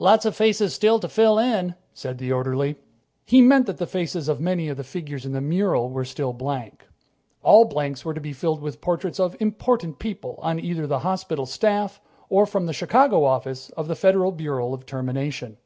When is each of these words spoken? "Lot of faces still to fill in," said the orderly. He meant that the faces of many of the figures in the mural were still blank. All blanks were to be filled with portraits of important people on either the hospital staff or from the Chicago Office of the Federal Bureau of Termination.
"Lot 0.00 0.24
of 0.26 0.34
faces 0.34 0.74
still 0.74 0.98
to 0.98 1.08
fill 1.08 1.38
in," 1.38 1.76
said 1.94 2.18
the 2.18 2.32
orderly. 2.32 2.74
He 3.24 3.40
meant 3.40 3.66
that 3.66 3.76
the 3.78 3.86
faces 3.86 4.28
of 4.28 4.40
many 4.40 4.66
of 4.68 4.76
the 4.76 4.82
figures 4.82 5.24
in 5.24 5.30
the 5.30 5.40
mural 5.40 5.90
were 5.90 6.04
still 6.04 6.32
blank. 6.32 6.88
All 7.44 7.66
blanks 7.66 8.04
were 8.04 8.12
to 8.12 8.20
be 8.20 8.32
filled 8.32 8.60
with 8.62 8.80
portraits 8.80 9.20
of 9.20 9.36
important 9.38 10.00
people 10.00 10.40
on 10.42 10.58
either 10.58 10.88
the 10.88 10.98
hospital 11.06 11.46
staff 11.46 12.00
or 12.28 12.46
from 12.46 12.66
the 12.66 12.72
Chicago 12.72 13.22
Office 13.22 13.70
of 13.76 13.86
the 13.86 13.94
Federal 13.94 14.32
Bureau 14.32 14.74
of 14.74 14.86
Termination. 14.86 15.56